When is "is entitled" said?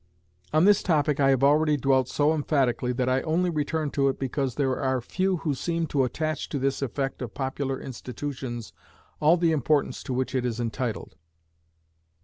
10.43-11.17